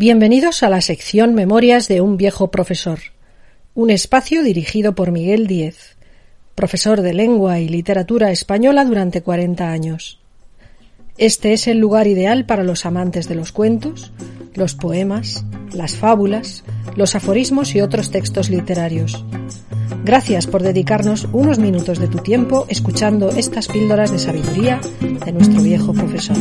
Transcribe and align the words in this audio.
Bienvenidos 0.00 0.62
a 0.62 0.68
la 0.68 0.80
sección 0.80 1.34
Memorias 1.34 1.88
de 1.88 2.00
un 2.00 2.16
viejo 2.16 2.52
profesor, 2.52 3.00
un 3.74 3.90
espacio 3.90 4.44
dirigido 4.44 4.94
por 4.94 5.10
Miguel 5.10 5.48
Díez, 5.48 5.96
profesor 6.54 7.00
de 7.02 7.12
lengua 7.12 7.58
y 7.58 7.68
literatura 7.68 8.30
española 8.30 8.84
durante 8.84 9.22
40 9.22 9.72
años. 9.72 10.20
Este 11.16 11.52
es 11.52 11.66
el 11.66 11.78
lugar 11.78 12.06
ideal 12.06 12.46
para 12.46 12.62
los 12.62 12.86
amantes 12.86 13.26
de 13.26 13.34
los 13.34 13.50
cuentos, 13.50 14.12
los 14.54 14.76
poemas, 14.76 15.44
las 15.72 15.96
fábulas, 15.96 16.62
los 16.94 17.16
aforismos 17.16 17.74
y 17.74 17.80
otros 17.80 18.12
textos 18.12 18.50
literarios. 18.50 19.24
Gracias 20.04 20.46
por 20.46 20.62
dedicarnos 20.62 21.26
unos 21.32 21.58
minutos 21.58 21.98
de 21.98 22.06
tu 22.06 22.18
tiempo 22.18 22.66
escuchando 22.68 23.30
estas 23.30 23.66
píldoras 23.66 24.12
de 24.12 24.20
sabiduría 24.20 24.80
de 25.00 25.32
nuestro 25.32 25.60
viejo 25.60 25.92
profesor. 25.92 26.36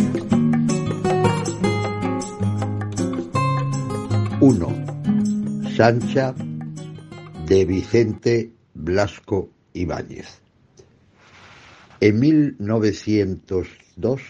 1. 4.50 5.76
Sancha 5.76 6.34
de 7.48 7.66
Vicente 7.66 8.50
Blasco 8.74 9.50
Ibáñez. 9.74 10.40
En 12.00 12.18
1902 12.18 14.22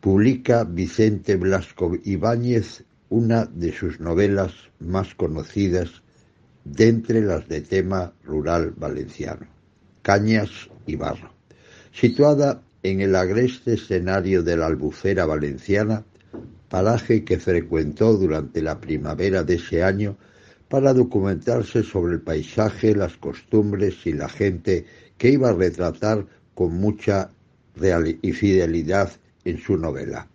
publica 0.00 0.62
Vicente 0.62 1.34
Blasco 1.34 1.96
Ibáñez 2.04 2.84
una 3.08 3.46
de 3.46 3.72
sus 3.72 3.98
novelas 3.98 4.52
más 4.78 5.16
conocidas 5.16 5.90
de 6.64 6.86
entre 6.86 7.20
las 7.20 7.48
de 7.48 7.62
tema 7.62 8.12
rural 8.22 8.72
valenciano, 8.76 9.48
Cañas 10.02 10.70
y 10.86 10.94
Barro, 10.94 11.32
situada 11.90 12.62
en 12.84 13.00
el 13.00 13.16
agreste 13.16 13.74
escenario 13.74 14.44
de 14.44 14.56
la 14.56 14.66
albufera 14.66 15.26
valenciana, 15.26 16.04
paraje 16.68 17.24
que 17.24 17.38
frecuentó 17.38 18.16
durante 18.16 18.62
la 18.62 18.80
primavera 18.80 19.42
de 19.42 19.54
ese 19.54 19.82
año 19.82 20.16
para 20.68 20.92
documentarse 20.92 21.82
sobre 21.82 22.14
el 22.14 22.20
paisaje, 22.20 22.94
las 22.94 23.16
costumbres 23.16 24.06
y 24.06 24.12
la 24.12 24.28
gente 24.28 24.84
que 25.16 25.30
iba 25.30 25.48
a 25.48 25.54
retratar 25.54 26.26
con 26.54 26.74
mucha 26.74 27.30
y 28.22 28.32
fidelidad 28.32 29.12
en 29.44 29.58
su 29.58 29.76
novela. 29.76 30.28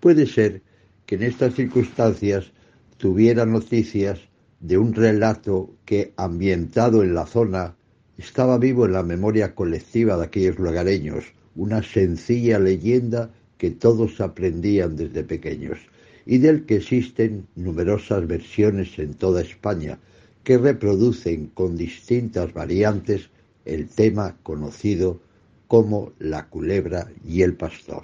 Puede 0.00 0.26
ser 0.26 0.60
que 1.06 1.14
en 1.14 1.22
estas 1.22 1.54
circunstancias 1.54 2.52
tuviera 2.96 3.46
noticias 3.46 4.18
de 4.60 4.78
un 4.78 4.92
relato 4.92 5.70
que, 5.84 6.12
ambientado 6.16 7.02
en 7.02 7.14
la 7.14 7.26
zona, 7.26 7.76
estaba 8.18 8.58
vivo 8.58 8.86
en 8.86 8.92
la 8.92 9.02
memoria 9.02 9.54
colectiva 9.54 10.16
de 10.16 10.24
aquellos 10.24 10.58
lugareños, 10.58 11.24
una 11.54 11.82
sencilla 11.82 12.58
leyenda 12.58 13.30
que 13.64 13.70
todos 13.70 14.20
aprendían 14.20 14.94
desde 14.94 15.24
pequeños 15.24 15.78
y 16.26 16.36
del 16.36 16.66
que 16.66 16.76
existen 16.76 17.46
numerosas 17.56 18.26
versiones 18.26 18.98
en 18.98 19.14
toda 19.14 19.40
España 19.40 19.98
que 20.42 20.58
reproducen 20.58 21.46
con 21.46 21.74
distintas 21.74 22.52
variantes 22.52 23.30
el 23.64 23.88
tema 23.88 24.36
conocido 24.42 25.18
como 25.66 26.12
la 26.18 26.44
culebra 26.48 27.08
y 27.26 27.40
el 27.40 27.54
pastor. 27.54 28.02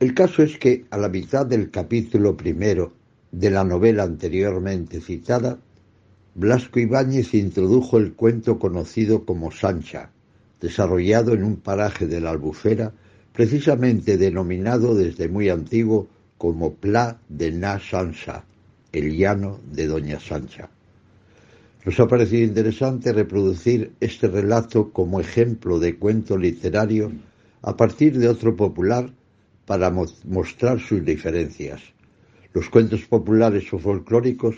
El 0.00 0.12
caso 0.12 0.42
es 0.42 0.58
que 0.58 0.84
a 0.90 0.98
la 0.98 1.08
mitad 1.08 1.46
del 1.46 1.70
capítulo 1.70 2.36
primero 2.36 2.92
de 3.32 3.48
la 3.48 3.64
novela 3.64 4.02
anteriormente 4.02 5.00
citada, 5.00 5.58
Blasco 6.34 6.78
Ibáñez 6.78 7.32
introdujo 7.32 7.96
el 7.96 8.12
cuento 8.12 8.58
conocido 8.58 9.24
como 9.24 9.50
Sancha, 9.50 10.10
desarrollado 10.60 11.32
en 11.32 11.42
un 11.42 11.56
paraje 11.56 12.06
de 12.06 12.20
la 12.20 12.32
Albufera, 12.32 12.92
precisamente 13.38 14.18
denominado 14.18 14.96
desde 14.96 15.28
muy 15.28 15.48
antiguo 15.48 16.08
como 16.38 16.74
Pla 16.74 17.20
de 17.28 17.52
Na 17.52 17.78
Sansa, 17.78 18.44
el 18.90 19.16
llano 19.16 19.60
de 19.70 19.86
Doña 19.86 20.18
Sancha. 20.18 20.68
Nos 21.84 22.00
ha 22.00 22.08
parecido 22.08 22.42
interesante 22.42 23.12
reproducir 23.12 23.92
este 24.00 24.26
relato 24.26 24.90
como 24.90 25.20
ejemplo 25.20 25.78
de 25.78 25.94
cuento 25.94 26.36
literario 26.36 27.12
a 27.62 27.76
partir 27.76 28.18
de 28.18 28.26
otro 28.26 28.56
popular 28.56 29.08
para 29.66 29.88
mostrar 30.24 30.80
sus 30.80 31.04
diferencias. 31.04 31.80
Los 32.52 32.68
cuentos 32.68 33.02
populares 33.02 33.72
o 33.72 33.78
folclóricos 33.78 34.56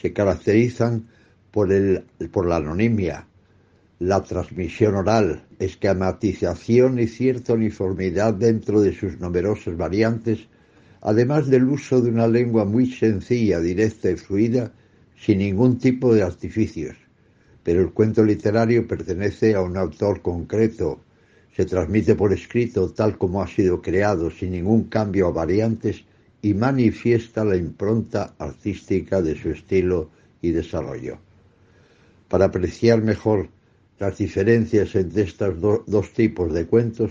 se 0.00 0.12
caracterizan 0.12 1.08
por, 1.50 1.72
el, 1.72 2.04
por 2.30 2.46
la 2.46 2.58
anonimia, 2.58 3.26
la 4.00 4.22
transmisión 4.22 4.94
oral, 4.94 5.44
esquematización 5.58 6.98
y 6.98 7.06
cierta 7.06 7.52
uniformidad 7.52 8.32
dentro 8.32 8.80
de 8.80 8.94
sus 8.94 9.20
numerosas 9.20 9.76
variantes, 9.76 10.48
además 11.02 11.48
del 11.48 11.64
uso 11.64 12.00
de 12.00 12.08
una 12.08 12.26
lengua 12.26 12.64
muy 12.64 12.86
sencilla, 12.86 13.60
directa 13.60 14.10
y 14.10 14.16
fluida, 14.16 14.72
sin 15.18 15.40
ningún 15.40 15.76
tipo 15.76 16.14
de 16.14 16.22
artificios. 16.22 16.96
Pero 17.62 17.82
el 17.82 17.92
cuento 17.92 18.24
literario 18.24 18.88
pertenece 18.88 19.54
a 19.54 19.60
un 19.60 19.76
autor 19.76 20.22
concreto, 20.22 21.00
se 21.54 21.66
transmite 21.66 22.14
por 22.14 22.32
escrito 22.32 22.90
tal 22.92 23.18
como 23.18 23.42
ha 23.42 23.48
sido 23.48 23.82
creado, 23.82 24.30
sin 24.30 24.52
ningún 24.52 24.84
cambio 24.84 25.28
o 25.28 25.32
variantes, 25.34 26.06
y 26.40 26.54
manifiesta 26.54 27.44
la 27.44 27.56
impronta 27.56 28.32
artística 28.38 29.20
de 29.20 29.36
su 29.38 29.50
estilo 29.50 30.08
y 30.40 30.52
desarrollo. 30.52 31.18
Para 32.28 32.46
apreciar 32.46 33.02
mejor 33.02 33.50
las 34.00 34.16
diferencias 34.16 34.94
entre 34.94 35.22
estos 35.24 35.60
dos 35.60 36.12
tipos 36.14 36.54
de 36.54 36.66
cuentos, 36.66 37.10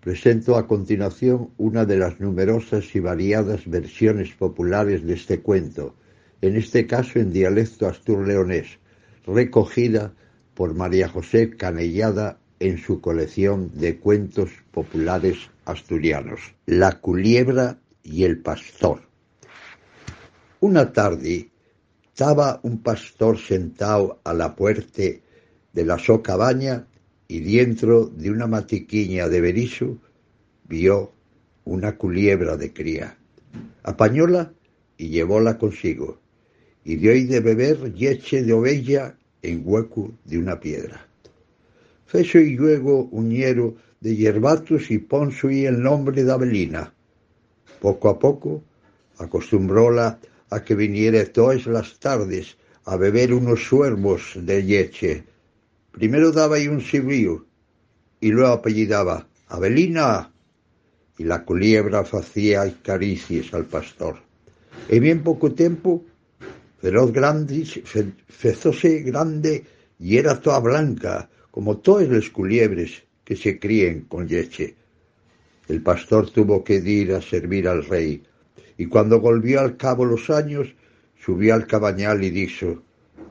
presento 0.00 0.56
a 0.56 0.66
continuación 0.66 1.50
una 1.58 1.84
de 1.84 1.98
las 1.98 2.18
numerosas 2.18 2.94
y 2.96 3.00
variadas 3.00 3.68
versiones 3.68 4.32
populares 4.32 5.04
de 5.04 5.12
este 5.12 5.40
cuento, 5.40 5.94
en 6.40 6.56
este 6.56 6.86
caso 6.86 7.18
en 7.18 7.30
dialecto 7.30 7.86
astur-leonés, 7.86 8.78
recogida 9.26 10.14
por 10.54 10.74
María 10.74 11.08
José 11.08 11.50
Canellada 11.50 12.38
en 12.58 12.78
su 12.78 13.02
colección 13.02 13.70
de 13.74 13.98
cuentos 13.98 14.50
populares 14.70 15.50
asturianos, 15.66 16.40
La 16.64 17.00
culiebra 17.00 17.78
y 18.02 18.24
el 18.24 18.38
pastor. 18.38 19.02
Una 20.60 20.90
tarde 20.90 21.50
estaba 22.06 22.60
un 22.62 22.82
pastor 22.82 23.38
sentado 23.38 24.20
a 24.24 24.32
la 24.32 24.56
puerta 24.56 25.02
de 25.74 25.84
la 25.84 25.98
so 25.98 26.22
cabaña 26.22 26.86
y 27.28 27.40
dentro 27.40 28.06
de 28.06 28.30
una 28.30 28.46
matiquiña 28.46 29.28
de 29.28 29.40
berizo 29.40 29.98
vio 30.68 31.12
una 31.64 31.96
culiebra 31.96 32.56
de 32.56 32.72
cría. 32.72 33.18
Apañóla 33.82 34.52
y 34.96 35.08
llevóla 35.08 35.58
consigo 35.58 36.18
y 36.84 36.96
dio 36.96 37.12
de 37.12 37.40
beber 37.40 37.80
leche 37.98 38.42
de 38.42 38.52
ovella 38.52 39.16
en 39.42 39.62
hueco 39.64 40.12
de 40.24 40.38
una 40.38 40.60
piedra. 40.60 41.06
Feso 42.06 42.38
y 42.38 42.56
luego 42.56 43.08
uñero 43.10 43.74
de 44.00 44.14
yerbatus 44.16 44.90
y 44.90 44.98
ponso 44.98 45.50
y 45.50 45.64
el 45.64 45.82
nombre 45.82 46.22
de 46.22 46.30
Abelina. 46.30 46.92
Poco 47.80 48.08
a 48.08 48.18
poco 48.18 48.62
acostumbróla 49.18 50.18
a 50.50 50.62
que 50.62 50.74
viniera 50.74 51.24
todas 51.24 51.66
las 51.66 51.98
tardes 51.98 52.56
a 52.84 52.96
beber 52.96 53.32
unos 53.32 53.64
suermos 53.64 54.32
de 54.36 54.62
leche. 54.62 55.24
Primero 55.94 56.32
daba 56.32 56.58
y 56.58 56.66
un 56.66 56.80
sibrío 56.80 57.46
y 58.20 58.30
luego 58.32 58.54
apellidaba 58.54 59.28
Abelina 59.46 60.32
y 61.16 61.22
la 61.22 61.44
culiebra 61.44 62.00
hacía 62.00 62.74
caricias 62.82 63.54
al 63.54 63.66
pastor. 63.66 64.16
En 64.88 65.02
bien 65.04 65.22
poco 65.22 65.52
tiempo, 65.52 66.04
feroz 66.80 67.12
grande, 67.12 67.64
fezóse 68.26 69.02
grande 69.02 69.64
y 70.00 70.16
era 70.16 70.40
toda 70.40 70.58
blanca, 70.58 71.30
como 71.52 71.78
todas 71.78 72.08
las 72.08 72.28
culiebres 72.28 73.04
que 73.22 73.36
se 73.36 73.60
críen 73.60 74.06
con 74.06 74.26
leche. 74.26 74.74
El 75.68 75.80
pastor 75.80 76.28
tuvo 76.30 76.64
que 76.64 76.74
ir 76.74 77.12
a 77.12 77.22
servir 77.22 77.68
al 77.68 77.84
rey, 77.84 78.20
y 78.76 78.86
cuando 78.86 79.20
volvió 79.20 79.60
al 79.60 79.76
cabo 79.76 80.04
los 80.04 80.28
años, 80.28 80.74
subió 81.24 81.54
al 81.54 81.68
cabañal 81.68 82.24
y 82.24 82.30
dijo, 82.30 82.82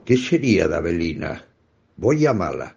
¿qué 0.05 0.15
sería 0.15 0.69
de 0.69 0.77
Abelina? 0.77 1.45
Voy 1.95 2.25
a 2.25 2.33
mala. 2.33 2.75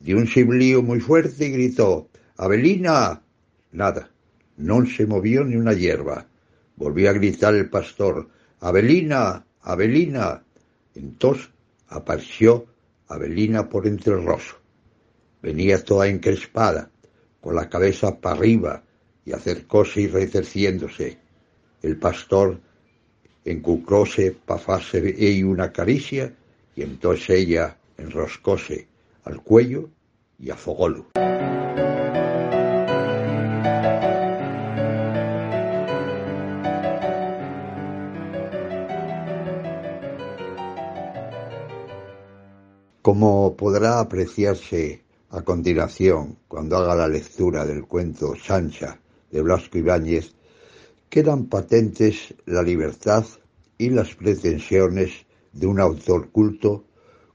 Dio 0.00 0.16
un 0.16 0.26
siblío 0.26 0.82
muy 0.82 1.00
fuerte 1.00 1.46
y 1.46 1.50
gritó, 1.50 2.08
Abelina. 2.36 3.22
Nada, 3.70 4.10
no 4.56 4.84
se 4.84 5.06
movió 5.06 5.44
ni 5.44 5.56
una 5.56 5.74
hierba. 5.74 6.26
Volvió 6.76 7.10
a 7.10 7.12
gritar 7.12 7.54
el 7.54 7.70
pastor, 7.70 8.28
Abelina, 8.60 9.46
Abelina. 9.62 10.42
Entonces 10.94 11.48
apareció 11.88 12.66
Abelina 13.08 13.68
por 13.68 13.86
entre 13.86 14.14
el 14.14 14.24
roso. 14.24 14.56
Venía 15.40 15.82
toda 15.84 16.08
encrespada, 16.08 16.90
con 17.40 17.54
la 17.54 17.68
cabeza 17.68 18.20
para 18.20 18.36
arriba, 18.36 18.82
y 19.24 19.32
acercóse 19.32 20.02
y 20.02 20.06
recerciéndose. 20.08 21.18
El 21.82 21.96
pastor 21.96 22.60
encucróse 23.44 24.36
para 24.44 24.76
hacerse 24.76 25.44
una 25.44 25.72
caricia, 25.72 26.34
y 26.74 26.82
entonces 26.82 27.30
ella 27.30 27.76
enroscóse 27.98 28.88
al 29.24 29.42
cuello 29.42 29.90
y 30.38 30.50
afogólo. 30.50 31.06
Como 43.02 43.56
podrá 43.56 43.98
apreciarse 43.98 45.02
a 45.30 45.42
continuación, 45.42 46.38
cuando 46.46 46.76
haga 46.76 46.94
la 46.94 47.08
lectura 47.08 47.66
del 47.66 47.84
cuento 47.84 48.34
Sancha 48.36 49.00
de 49.30 49.42
Blasco 49.42 49.78
Ibáñez, 49.78 50.34
quedan 51.08 51.46
patentes 51.46 52.34
la 52.46 52.62
libertad 52.62 53.24
y 53.76 53.90
las 53.90 54.14
pretensiones 54.14 55.26
de 55.52 55.66
un 55.66 55.80
autor 55.80 56.30
culto 56.30 56.84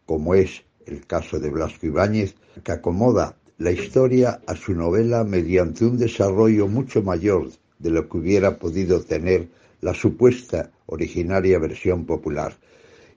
como 0.08 0.34
es 0.34 0.64
el 0.88 1.06
caso 1.06 1.40
de 1.40 1.52
Blasco 1.52 1.86
Ibáñez, 1.86 2.34
que 2.64 2.72
acomoda 2.72 3.38
la 3.60 3.72
historia 3.72 4.42
a 4.48 4.56
su 4.56 4.74
novela 4.74 5.24
mediante 5.24 5.86
un 5.86 5.98
desarrollo 5.98 6.68
mucho 6.68 7.04
mayor 7.04 7.50
de 7.78 7.92
lo 7.92 8.08
que 8.10 8.18
hubiera 8.18 8.58
podido 8.58 9.02
tener 9.02 9.50
la 9.82 9.94
supuesta 9.94 10.72
originaria 10.88 11.60
versión 11.60 12.06
popular. 12.06 12.56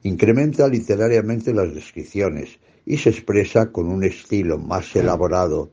Incrementa 0.03 0.69
literariamente 0.69 1.55
las 1.55 1.75
descripciones 1.75 2.59
y 2.85 2.99
se 2.99 3.11
expresa 3.11 3.71
con 3.71 3.87
un 3.89 4.03
estilo 4.03 4.59
más 4.59 4.95
elaborado 4.97 5.71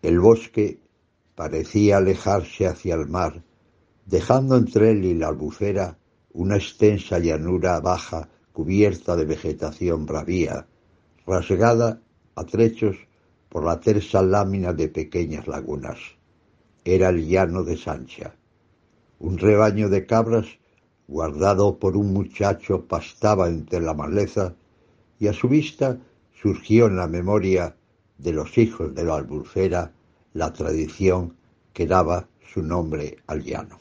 El 0.02 0.20
bosque 0.20 0.80
parecía 1.36 1.98
alejarse 1.98 2.68
hacia 2.68 2.96
el 2.96 3.08
mar, 3.08 3.44
dejando 4.06 4.56
entre 4.58 4.92
él 4.92 5.06
y 5.06 5.14
la 5.16 5.30
albufera 5.30 5.98
una 6.34 6.58
extensa 6.58 7.20
llanura 7.20 7.80
baja 7.80 8.28
cubierta 8.52 9.16
de 9.16 9.24
vegetación 9.26 10.06
bravía, 10.06 10.68
rasgada 11.26 12.02
a 12.36 12.44
trechos 12.44 12.98
por 13.54 13.66
la 13.66 13.80
tersa 13.80 14.24
lámina 14.24 14.74
de 14.74 14.88
pequeñas 14.88 15.46
lagunas. 15.46 16.00
Era 16.84 17.10
el 17.10 17.28
llano 17.28 17.64
de 17.64 17.78
Sancha. 17.78 18.34
Un 19.20 19.38
rebaño 19.38 19.90
de 19.90 20.08
cabras 20.08 20.48
guardado 21.08 21.78
por 21.78 21.96
un 21.96 22.14
muchacho, 22.14 22.88
pastaba 22.88 23.48
entre 23.50 23.80
la 23.80 23.94
maleza 23.94 24.56
y 25.20 25.28
a 25.28 25.34
su 25.34 25.48
vista 25.50 26.00
surgió 26.34 26.88
en 26.88 26.96
la 26.96 27.06
memoria 27.06 27.76
de 28.18 28.34
los 28.34 28.58
hijos 28.58 28.96
de 28.96 29.04
la 29.04 29.18
albufera 29.18 29.92
la 30.34 30.52
tradición 30.52 31.36
que 31.74 31.86
daba 31.86 32.28
su 32.52 32.64
nombre 32.64 33.18
al 33.28 33.44
llano. 33.44 33.78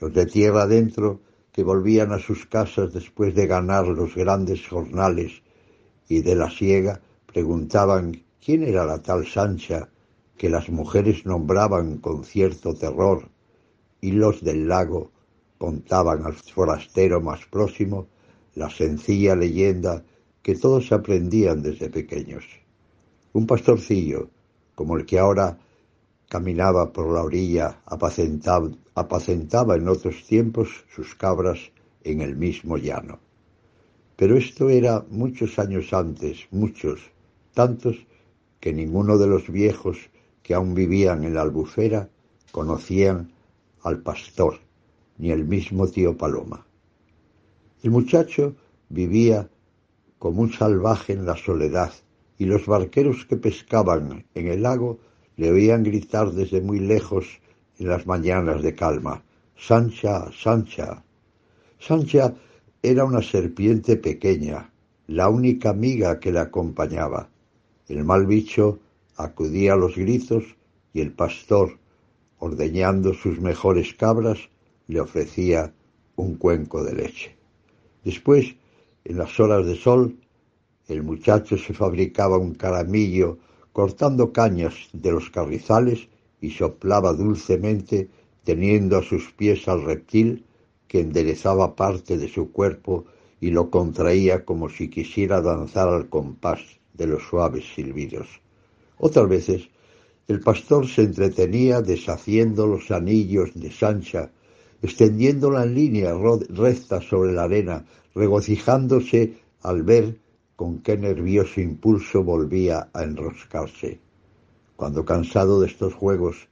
Los 0.00 0.14
de 0.14 0.24
tierra 0.24 0.62
adentro, 0.62 1.20
que 1.52 1.62
volvían 1.62 2.12
a 2.12 2.18
sus 2.18 2.46
casas 2.46 2.94
después 2.94 3.34
de 3.34 3.46
ganar 3.46 3.86
los 3.88 4.14
grandes 4.14 4.66
jornales 4.66 5.42
y 6.08 6.22
de 6.22 6.34
la 6.34 6.48
siega, 6.48 7.02
preguntaban 7.26 8.22
quién 8.44 8.62
era 8.62 8.84
la 8.84 9.02
tal 9.02 9.26
Sancha 9.26 9.88
que 10.36 10.48
las 10.48 10.68
mujeres 10.70 11.26
nombraban 11.26 11.98
con 11.98 12.24
cierto 12.24 12.74
terror, 12.74 13.28
y 14.00 14.12
los 14.12 14.42
del 14.42 14.68
lago 14.68 15.10
contaban 15.58 16.24
al 16.24 16.34
forastero 16.34 17.20
más 17.20 17.44
próximo 17.46 18.06
la 18.54 18.70
sencilla 18.70 19.34
leyenda 19.34 20.04
que 20.42 20.54
todos 20.54 20.92
aprendían 20.92 21.62
desde 21.62 21.90
pequeños. 21.90 22.44
Un 23.32 23.46
pastorcillo, 23.46 24.30
como 24.74 24.96
el 24.96 25.04
que 25.04 25.18
ahora 25.18 25.58
caminaba 26.28 26.92
por 26.92 27.12
la 27.12 27.22
orilla, 27.22 27.80
apacentaba, 27.86 28.70
apacentaba 28.94 29.76
en 29.76 29.88
otros 29.88 30.24
tiempos 30.24 30.68
sus 30.94 31.14
cabras 31.14 31.58
en 32.04 32.20
el 32.20 32.36
mismo 32.36 32.76
llano. 32.76 33.18
Pero 34.16 34.36
esto 34.36 34.68
era 34.68 35.04
muchos 35.10 35.58
años 35.58 35.92
antes, 35.92 36.46
muchos, 36.50 37.00
tantos 37.54 38.06
que 38.60 38.72
ninguno 38.72 39.18
de 39.18 39.26
los 39.26 39.48
viejos 39.48 40.10
que 40.42 40.54
aún 40.54 40.74
vivían 40.74 41.24
en 41.24 41.34
la 41.34 41.42
albufera 41.42 42.08
conocían 42.52 43.32
al 43.82 44.00
pastor, 44.02 44.58
ni 45.18 45.30
el 45.30 45.44
mismo 45.44 45.86
tío 45.88 46.16
Paloma. 46.16 46.66
El 47.82 47.90
muchacho 47.90 48.56
vivía 48.88 49.48
como 50.18 50.42
un 50.42 50.52
salvaje 50.52 51.12
en 51.12 51.26
la 51.26 51.36
soledad 51.36 51.92
y 52.38 52.46
los 52.46 52.66
barqueros 52.66 53.24
que 53.26 53.36
pescaban 53.36 54.24
en 54.34 54.46
el 54.48 54.62
lago 54.62 54.98
le 55.36 55.50
oían 55.50 55.84
gritar 55.84 56.32
desde 56.32 56.60
muy 56.60 56.80
lejos 56.80 57.40
en 57.78 57.88
las 57.88 58.06
mañanas 58.06 58.62
de 58.62 58.74
calma, 58.74 59.22
Sancha, 59.56 60.30
Sancha. 60.32 61.04
Sancha 61.78 62.34
era 62.82 63.04
una 63.04 63.22
serpiente 63.22 63.96
pequeña, 63.96 64.70
la 65.06 65.28
única 65.28 65.70
amiga 65.70 66.18
que 66.18 66.32
le 66.32 66.40
acompañaba. 66.40 67.28
El 67.88 68.04
mal 68.04 68.26
bicho 68.26 68.80
acudía 69.16 69.72
a 69.72 69.76
los 69.76 69.96
gritos 69.96 70.44
y 70.92 71.00
el 71.00 71.12
pastor, 71.12 71.78
ordeñando 72.38 73.14
sus 73.14 73.40
mejores 73.40 73.94
cabras, 73.94 74.38
le 74.88 75.00
ofrecía 75.00 75.72
un 76.14 76.34
cuenco 76.34 76.84
de 76.84 76.92
leche. 76.92 77.36
Después, 78.04 78.56
en 79.04 79.16
las 79.16 79.40
horas 79.40 79.64
de 79.64 79.74
sol, 79.74 80.18
el 80.86 81.02
muchacho 81.02 81.56
se 81.56 81.72
fabricaba 81.72 82.36
un 82.36 82.54
caramillo 82.54 83.38
cortando 83.72 84.34
cañas 84.34 84.74
de 84.92 85.10
los 85.10 85.30
carrizales 85.30 86.08
y 86.42 86.50
soplaba 86.50 87.14
dulcemente 87.14 88.10
teniendo 88.44 88.98
a 88.98 89.02
sus 89.02 89.32
pies 89.32 89.66
al 89.66 89.82
reptil 89.82 90.44
que 90.88 91.00
enderezaba 91.00 91.74
parte 91.74 92.18
de 92.18 92.28
su 92.28 92.52
cuerpo 92.52 93.06
y 93.40 93.50
lo 93.50 93.70
contraía 93.70 94.44
como 94.44 94.68
si 94.68 94.90
quisiera 94.90 95.40
danzar 95.40 95.88
al 95.88 96.10
compás 96.10 96.78
de 96.98 97.06
los 97.06 97.22
suaves 97.22 97.64
silbidos. 97.74 98.28
Otras 98.98 99.28
veces 99.28 99.68
el 100.26 100.40
pastor 100.40 100.86
se 100.86 101.02
entretenía 101.02 101.80
deshaciendo 101.80 102.66
los 102.66 102.90
anillos 102.90 103.50
de 103.54 103.70
Sancha 103.70 104.30
extendiéndola 104.82 105.64
en 105.64 105.74
línea 105.74 106.12
recta 106.50 107.00
sobre 107.00 107.32
la 107.32 107.44
arena, 107.44 107.84
regocijándose 108.14 109.38
al 109.62 109.82
ver 109.82 110.18
con 110.56 110.80
qué 110.80 110.96
nervioso 110.96 111.60
impulso 111.60 112.22
volvía 112.22 112.88
a 112.92 113.02
enroscarse. 113.02 114.00
Cuando 114.76 115.04
cansado 115.04 115.60
de 115.60 115.66
estos 115.68 115.94
juegos 115.94 116.48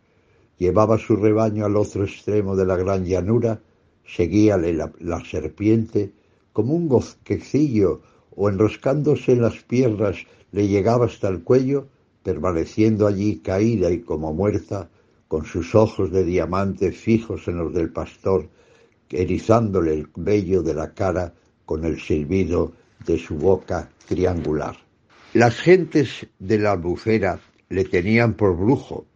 llevaba 0.58 0.98
su 0.98 1.16
rebaño 1.16 1.64
al 1.64 1.76
otro 1.76 2.04
extremo 2.04 2.56
de 2.56 2.66
la 2.66 2.76
gran 2.76 3.04
llanura, 3.04 3.60
seguíale 4.04 4.72
la, 4.72 4.92
la 5.00 5.24
serpiente 5.24 6.12
como 6.52 6.74
un 6.74 6.88
gozquecillo 6.88 8.00
o 8.36 8.48
enroscándose 8.48 9.32
en 9.32 9.42
las 9.42 9.56
piernas 9.64 10.16
le 10.52 10.68
llegaba 10.68 11.06
hasta 11.06 11.28
el 11.28 11.42
cuello, 11.42 11.88
permaneciendo 12.22 13.06
allí 13.06 13.38
caída 13.38 13.90
y 13.90 14.00
como 14.00 14.32
muerta, 14.32 14.88
con 15.26 15.44
sus 15.44 15.74
ojos 15.74 16.12
de 16.12 16.22
diamante 16.22 16.92
fijos 16.92 17.48
en 17.48 17.58
los 17.58 17.74
del 17.74 17.90
pastor, 17.90 18.48
erizándole 19.10 19.94
el 19.94 20.08
vello 20.14 20.62
de 20.62 20.74
la 20.74 20.92
cara 20.92 21.34
con 21.64 21.84
el 21.84 22.00
silbido 22.00 22.72
de 23.06 23.18
su 23.18 23.36
boca 23.36 23.90
triangular. 24.06 24.76
Las 25.32 25.56
gentes 25.56 26.26
de 26.38 26.58
la 26.58 26.72
albufera 26.72 27.40
le 27.68 27.84
tenían 27.84 28.34
por 28.34 28.56
brujo, 28.56 29.06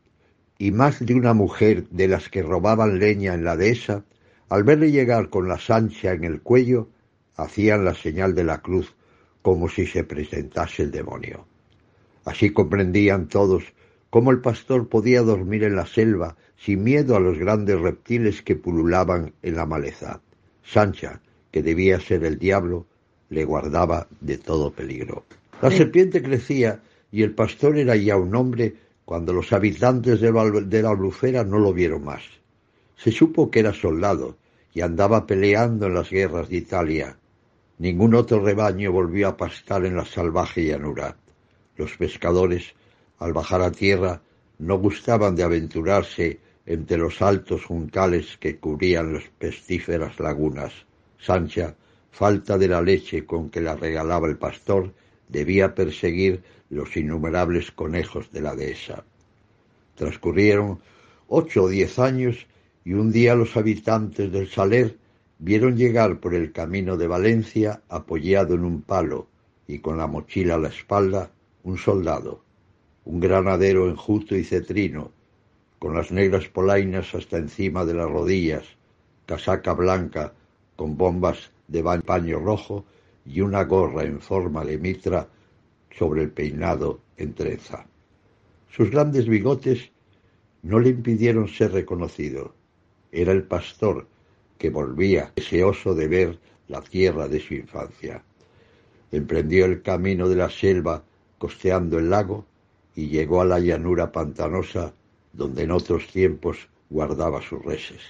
y 0.58 0.72
más 0.72 1.04
de 1.04 1.14
una 1.14 1.32
mujer 1.32 1.88
de 1.90 2.08
las 2.08 2.28
que 2.28 2.42
robaban 2.42 2.98
leña 2.98 3.34
en 3.34 3.44
la 3.44 3.56
dehesa, 3.56 4.04
al 4.48 4.64
verle 4.64 4.90
llegar 4.90 5.30
con 5.30 5.48
la 5.48 5.58
sancha 5.58 6.12
en 6.12 6.24
el 6.24 6.42
cuello, 6.42 6.88
hacían 7.36 7.84
la 7.84 7.94
señal 7.94 8.34
de 8.34 8.44
la 8.44 8.60
cruz 8.60 8.94
como 9.42 9.68
si 9.68 9.86
se 9.86 10.04
presentase 10.04 10.82
el 10.82 10.90
demonio. 10.90 11.46
Así 12.24 12.50
comprendían 12.50 13.28
todos 13.28 13.64
cómo 14.10 14.30
el 14.30 14.40
pastor 14.40 14.88
podía 14.88 15.22
dormir 15.22 15.64
en 15.64 15.76
la 15.76 15.86
selva 15.86 16.36
sin 16.56 16.84
miedo 16.84 17.16
a 17.16 17.20
los 17.20 17.38
grandes 17.38 17.80
reptiles 17.80 18.42
que 18.42 18.56
pululaban 18.56 19.32
en 19.42 19.56
la 19.56 19.66
maleza. 19.66 20.20
Sancha, 20.62 21.20
que 21.50 21.62
debía 21.62 22.00
ser 22.00 22.24
el 22.24 22.38
diablo, 22.38 22.86
le 23.30 23.44
guardaba 23.44 24.06
de 24.20 24.38
todo 24.38 24.72
peligro. 24.72 25.24
La 25.62 25.70
serpiente 25.70 26.22
crecía 26.22 26.80
y 27.10 27.22
el 27.22 27.34
pastor 27.34 27.78
era 27.78 27.96
ya 27.96 28.16
un 28.16 28.34
hombre 28.34 28.74
cuando 29.04 29.32
los 29.32 29.52
habitantes 29.52 30.20
de 30.20 30.82
la 30.82 30.90
albufera 30.90 31.44
no 31.44 31.58
lo 31.58 31.72
vieron 31.72 32.04
más. 32.04 32.22
Se 32.96 33.10
supo 33.10 33.50
que 33.50 33.60
era 33.60 33.72
soldado 33.72 34.36
y 34.72 34.82
andaba 34.82 35.26
peleando 35.26 35.86
en 35.86 35.94
las 35.94 36.10
guerras 36.10 36.48
de 36.48 36.56
Italia. 36.56 37.16
Ningún 37.80 38.14
otro 38.14 38.44
rebaño 38.44 38.92
volvió 38.92 39.26
a 39.26 39.36
pastar 39.38 39.86
en 39.86 39.96
la 39.96 40.04
salvaje 40.04 40.66
llanura. 40.66 41.16
Los 41.76 41.96
pescadores 41.96 42.74
al 43.20 43.32
bajar 43.32 43.62
a 43.62 43.70
tierra, 43.70 44.20
no 44.58 44.78
gustaban 44.78 45.36
de 45.36 45.44
aventurarse 45.44 46.40
entre 46.66 46.98
los 46.98 47.22
altos 47.22 47.64
juncales 47.64 48.36
que 48.38 48.58
cubrían 48.58 49.14
las 49.14 49.24
pestíferas 49.38 50.18
lagunas. 50.18 50.72
Sancha, 51.18 51.74
falta 52.10 52.58
de 52.58 52.68
la 52.68 52.82
leche 52.82 53.24
con 53.24 53.48
que 53.48 53.60
la 53.60 53.76
regalaba 53.76 54.28
el 54.28 54.36
pastor, 54.36 54.92
debía 55.28 55.74
perseguir 55.74 56.42
los 56.70 56.96
innumerables 56.98 57.70
conejos 57.70 58.30
de 58.30 58.40
la 58.40 58.54
dehesa. 58.54 59.04
Transcurrieron 59.94 60.80
ocho 61.28 61.64
o 61.64 61.68
diez 61.68 61.98
años 61.98 62.46
y 62.84 62.92
un 62.92 63.10
día 63.10 63.34
los 63.34 63.56
habitantes 63.56 64.30
del 64.32 64.48
Saler 64.50 64.99
vieron 65.40 65.76
llegar 65.76 66.20
por 66.20 66.34
el 66.34 66.52
camino 66.52 66.98
de 66.98 67.06
Valencia, 67.06 67.80
apoyado 67.88 68.54
en 68.54 68.64
un 68.64 68.82
palo 68.82 69.26
y 69.66 69.78
con 69.78 69.96
la 69.96 70.06
mochila 70.06 70.56
a 70.56 70.58
la 70.58 70.68
espalda, 70.68 71.30
un 71.64 71.78
soldado, 71.78 72.42
un 73.06 73.20
granadero 73.20 73.88
enjuto 73.88 74.36
y 74.36 74.44
cetrino, 74.44 75.12
con 75.78 75.94
las 75.94 76.12
negras 76.12 76.46
polainas 76.48 77.14
hasta 77.14 77.38
encima 77.38 77.86
de 77.86 77.94
las 77.94 78.10
rodillas, 78.10 78.64
casaca 79.24 79.72
blanca 79.72 80.34
con 80.76 80.98
bombas 80.98 81.50
de 81.68 81.82
paño 82.04 82.38
rojo 82.38 82.84
y 83.24 83.40
una 83.40 83.64
gorra 83.64 84.04
en 84.04 84.20
forma 84.20 84.62
de 84.64 84.76
mitra 84.76 85.26
sobre 85.96 86.22
el 86.22 86.30
peinado 86.30 87.00
en 87.16 87.32
trenza. 87.32 87.86
Sus 88.70 88.90
grandes 88.90 89.26
bigotes 89.26 89.90
no 90.62 90.78
le 90.78 90.90
impidieron 90.90 91.48
ser 91.48 91.72
reconocido. 91.72 92.54
Era 93.10 93.32
el 93.32 93.44
pastor 93.44 94.06
que 94.60 94.68
volvía 94.68 95.32
deseoso 95.34 95.94
de 95.94 96.06
ver 96.06 96.38
la 96.68 96.82
tierra 96.82 97.26
de 97.28 97.40
su 97.40 97.54
infancia. 97.54 98.22
Emprendió 99.10 99.64
el 99.64 99.80
camino 99.80 100.28
de 100.28 100.36
la 100.36 100.50
selva 100.50 101.02
costeando 101.38 101.98
el 101.98 102.10
lago 102.10 102.44
y 102.94 103.08
llegó 103.08 103.40
a 103.40 103.46
la 103.46 103.58
llanura 103.58 104.12
pantanosa 104.12 104.92
donde 105.32 105.62
en 105.62 105.70
otros 105.70 106.08
tiempos 106.08 106.68
guardaba 106.90 107.40
sus 107.40 107.64
reses. 107.64 108.02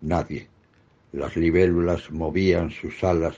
Nadie. 0.00 0.46
Las 1.12 1.36
libélulas 1.36 2.12
movían 2.12 2.70
sus 2.70 3.02
alas 3.02 3.34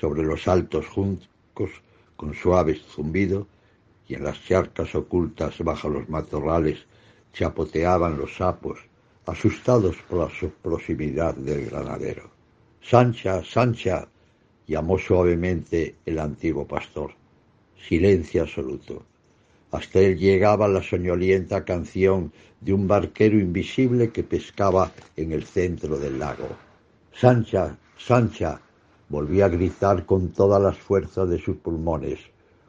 sobre 0.00 0.22
los 0.22 0.48
altos 0.48 0.86
juncos 0.86 1.70
con 2.16 2.32
suave 2.32 2.80
zumbido 2.94 3.46
y 4.08 4.14
en 4.14 4.24
las 4.24 4.42
charcas 4.42 4.94
ocultas 4.94 5.58
bajo 5.58 5.90
los 5.90 6.08
matorrales 6.08 6.86
chapoteaban 7.34 8.16
los 8.16 8.36
sapos, 8.36 8.78
asustados 9.26 9.96
por 10.08 10.18
la 10.20 10.50
proximidad 10.62 11.34
del 11.34 11.66
granadero. 11.66 12.30
Sancha, 12.80 13.42
Sancha, 13.44 14.08
llamó 14.66 14.98
suavemente 14.98 15.96
el 16.06 16.18
antiguo 16.20 16.66
pastor. 16.66 17.10
Silencio 17.76 18.42
absoluto. 18.42 19.04
Hasta 19.72 19.98
él 19.98 20.16
llegaba 20.16 20.68
la 20.68 20.82
soñolienta 20.82 21.64
canción 21.64 22.32
de 22.60 22.72
un 22.72 22.86
barquero 22.86 23.38
invisible 23.38 24.10
que 24.10 24.22
pescaba 24.22 24.92
en 25.16 25.32
el 25.32 25.44
centro 25.44 25.98
del 25.98 26.18
lago. 26.18 26.48
Sancha, 27.12 27.76
Sancha, 27.98 28.60
volvió 29.08 29.44
a 29.44 29.48
gritar 29.48 30.06
con 30.06 30.28
todas 30.28 30.62
las 30.62 30.78
fuerzas 30.78 31.28
de 31.28 31.38
sus 31.38 31.56
pulmones. 31.56 32.20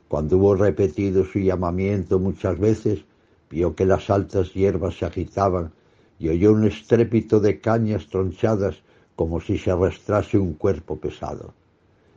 Cuando 0.08 0.38
hubo 0.38 0.56
repetido 0.56 1.24
su 1.26 1.40
llamamiento 1.40 2.20
muchas 2.20 2.58
veces, 2.58 3.06
vio 3.50 3.76
que 3.76 3.86
las 3.86 4.10
altas 4.10 4.54
hierbas 4.54 4.98
se 4.98 5.06
agitaban 5.06 5.72
y 6.20 6.30
oyó 6.30 6.54
un 6.54 6.66
estrépito 6.66 7.40
de 7.40 7.60
cañas 7.60 8.08
tronchadas 8.08 8.78
como 9.16 9.42
si 9.42 9.58
se 9.58 9.72
arrastrase 9.72 10.38
un 10.38 10.54
cuerpo 10.54 10.98
pesado. 10.98 11.54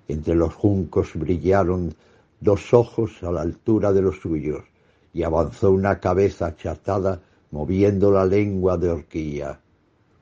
Entre 0.08 0.34
los 0.34 0.54
juncos 0.54 1.12
brillaron 1.14 1.94
dos 2.40 2.74
ojos 2.74 3.22
a 3.22 3.30
la 3.30 3.42
altura 3.42 3.92
de 3.92 4.02
los 4.02 4.20
suyos 4.20 4.64
y 5.12 5.22
avanzó 5.22 5.70
una 5.70 6.00
cabeza 6.00 6.46
achatada 6.46 7.20
moviendo 7.50 8.10
la 8.10 8.24
lengua 8.24 8.76
de 8.76 8.90
horquilla. 8.90 9.60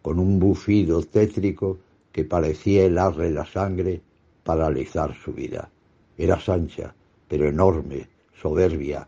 Con 0.02 0.18
un 0.18 0.38
bufido 0.38 1.02
tétrico 1.02 1.78
que 2.12 2.24
parecía 2.24 2.84
helarle 2.84 3.30
la 3.30 3.44
sangre, 3.44 4.00
paralizar 4.42 5.14
su 5.14 5.32
vida. 5.32 5.68
Era 6.16 6.40
Sancha, 6.40 6.94
pero 7.28 7.46
enorme, 7.46 8.08
soberbia, 8.40 9.06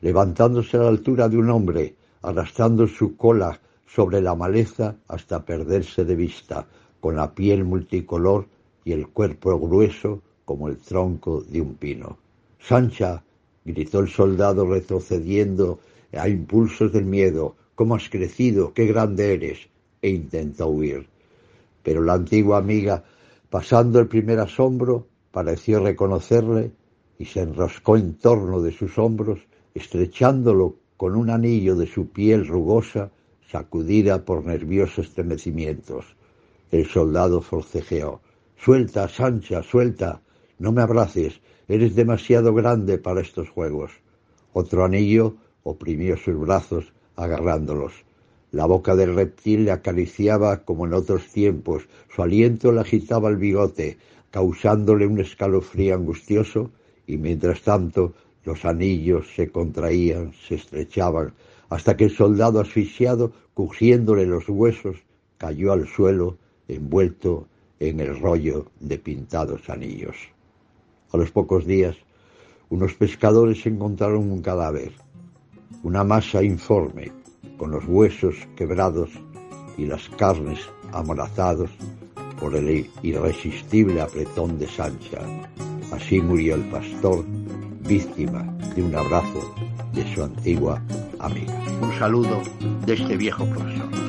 levantándose 0.00 0.76
a 0.76 0.80
la 0.82 0.88
altura 0.88 1.28
de 1.28 1.38
un 1.38 1.50
hombre, 1.50 1.94
arrastrando 2.22 2.86
su 2.86 3.16
cola 3.16 3.58
sobre 3.86 4.20
la 4.20 4.34
maleza 4.34 4.96
hasta 5.08 5.44
perderse 5.44 6.04
de 6.04 6.16
vista, 6.16 6.66
con 7.00 7.16
la 7.16 7.34
piel 7.34 7.64
multicolor 7.64 8.46
y 8.84 8.92
el 8.92 9.08
cuerpo 9.08 9.58
grueso 9.58 10.22
como 10.44 10.68
el 10.68 10.78
tronco 10.78 11.42
de 11.42 11.60
un 11.60 11.74
pino. 11.74 12.18
Sancha, 12.58 13.22
gritó 13.64 14.00
el 14.00 14.08
soldado 14.08 14.66
retrocediendo 14.66 15.80
a 16.12 16.28
impulsos 16.28 16.92
del 16.92 17.04
miedo, 17.04 17.56
cómo 17.74 17.94
has 17.94 18.08
crecido, 18.08 18.72
qué 18.72 18.86
grande 18.86 19.34
eres, 19.34 19.68
e 20.02 20.10
intentó 20.10 20.68
huir. 20.68 21.06
Pero 21.82 22.02
la 22.02 22.14
antigua 22.14 22.58
amiga, 22.58 23.04
pasando 23.50 24.00
el 24.00 24.08
primer 24.08 24.38
asombro, 24.38 25.06
pareció 25.30 25.80
reconocerle 25.80 26.72
y 27.18 27.24
se 27.24 27.40
enroscó 27.40 27.96
en 27.96 28.14
torno 28.14 28.60
de 28.60 28.72
sus 28.72 28.98
hombros, 28.98 29.40
estrechándolo 29.74 30.76
con 30.96 31.16
un 31.16 31.30
anillo 31.30 31.74
de 31.76 31.86
su 31.86 32.08
piel 32.08 32.46
rugosa, 32.46 33.10
sacudida 33.50 34.24
por 34.24 34.44
nerviosos 34.44 35.06
estremecimientos. 35.06 36.16
El 36.70 36.86
soldado 36.86 37.40
forcejeó. 37.40 38.20
Suelta, 38.56 39.08
Sancha, 39.08 39.62
suelta. 39.62 40.22
No 40.58 40.72
me 40.72 40.82
abraces. 40.82 41.40
Eres 41.68 41.94
demasiado 41.94 42.54
grande 42.54 42.98
para 42.98 43.20
estos 43.20 43.48
juegos. 43.48 43.92
Otro 44.52 44.84
anillo 44.84 45.36
oprimió 45.62 46.16
sus 46.16 46.38
brazos, 46.38 46.92
agarrándolos. 47.16 47.92
La 48.52 48.66
boca 48.66 48.94
del 48.94 49.14
reptil 49.14 49.64
le 49.64 49.72
acariciaba 49.72 50.64
como 50.64 50.86
en 50.86 50.94
otros 50.94 51.26
tiempos. 51.28 51.88
Su 52.14 52.22
aliento 52.22 52.70
le 52.70 52.80
agitaba 52.80 53.28
el 53.28 53.36
bigote, 53.36 53.98
causándole 54.30 55.06
un 55.06 55.20
escalofrío 55.20 55.94
angustioso 55.94 56.70
y 57.06 57.16
mientras 57.16 57.62
tanto 57.62 58.14
los 58.44 58.64
anillos 58.64 59.26
se 59.34 59.50
contraían, 59.50 60.32
se 60.46 60.56
estrechaban, 60.56 61.32
hasta 61.74 61.96
que 61.96 62.04
el 62.04 62.12
soldado 62.12 62.60
asfixiado, 62.60 63.32
cogiéndole 63.52 64.26
los 64.26 64.48
huesos, 64.48 64.96
cayó 65.38 65.72
al 65.72 65.88
suelo 65.88 66.38
envuelto 66.68 67.48
en 67.80 67.98
el 67.98 68.16
rollo 68.20 68.66
de 68.78 68.96
pintados 68.96 69.68
anillos. 69.68 70.14
A 71.10 71.16
los 71.16 71.32
pocos 71.32 71.66
días, 71.66 71.96
unos 72.68 72.94
pescadores 72.94 73.66
encontraron 73.66 74.30
un 74.30 74.40
cadáver, 74.40 74.92
una 75.82 76.04
masa 76.04 76.44
informe, 76.44 77.10
con 77.56 77.72
los 77.72 77.84
huesos 77.88 78.36
quebrados 78.54 79.10
y 79.76 79.86
las 79.86 80.08
carnes 80.10 80.60
amorazados 80.92 81.70
por 82.38 82.54
el 82.54 82.88
irresistible 83.02 84.00
apretón 84.00 84.60
de 84.60 84.68
Sancha. 84.68 85.18
Así 85.90 86.20
murió 86.20 86.54
el 86.54 86.70
pastor, 86.70 87.24
víctima 87.86 88.42
de 88.74 88.82
un 88.82 88.94
abrazo 88.94 89.54
de 89.92 90.14
su 90.14 90.22
antigua 90.22 90.80
amiga. 91.18 91.54
Un 91.80 91.92
saludo 91.98 92.42
de 92.86 92.94
este 92.94 93.16
viejo 93.16 93.44
profesor. 93.46 94.03